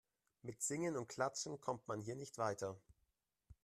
[0.41, 2.75] Mit Singen und Klatschen kommt man hier nicht weiter.